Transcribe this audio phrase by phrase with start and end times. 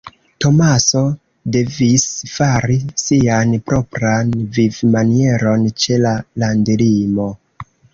[0.43, 1.01] Tomaso
[1.57, 2.07] devis
[2.37, 7.35] fari sian propran vivmanieron ĉe la landlimo.